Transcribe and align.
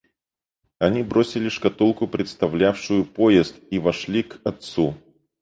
Они 0.79 1.03
бросили 1.03 1.47
шкатулку, 1.47 2.07
представлявшую 2.07 3.05
поезд, 3.05 3.59
и 3.69 3.77
вошли 3.77 4.23
к 4.23 4.41
отцу. 4.43 4.95